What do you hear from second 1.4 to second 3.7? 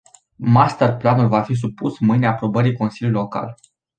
fi supus mâine aprobării consiliului local.